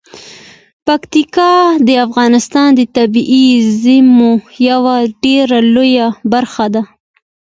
پکتیکا 0.87 1.51
د 1.87 1.89
افغانستان 2.05 2.67
د 2.75 2.81
طبیعي 2.97 3.45
زیرمو 3.81 4.31
یوه 4.69 4.95
ډیره 5.23 5.59
لویه 5.75 6.07
برخه 6.33 6.65
ده. 6.73 6.83